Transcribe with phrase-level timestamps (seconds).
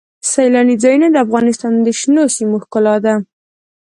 [0.31, 3.13] سیلانی ځایونه د افغانستان د شنو سیمو ښکلا ده.